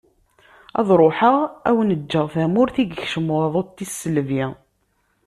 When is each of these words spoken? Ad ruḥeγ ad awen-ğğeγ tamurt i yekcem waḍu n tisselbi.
Ad 0.79 0.87
ruḥeγ 0.99 1.35
ad 1.47 1.49
awen-ğğeγ 1.69 2.11
tamurt 2.33 2.75
i 2.83 2.83
yekcem 2.85 3.27
waḍu 3.35 3.61
n 3.65 3.69
tisselbi. 3.75 4.45